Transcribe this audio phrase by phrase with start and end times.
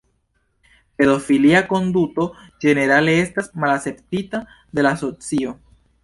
[0.99, 2.25] Pedofilia konduto
[2.65, 4.41] ĝenerale estas malakceptita
[4.79, 5.53] de la socio.